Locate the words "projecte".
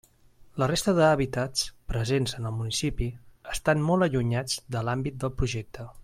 5.43-5.87